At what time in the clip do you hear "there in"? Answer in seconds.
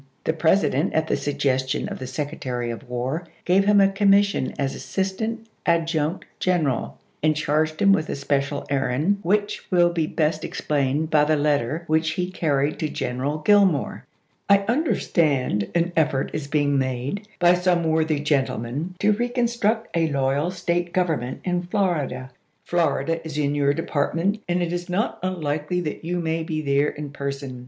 26.59-27.11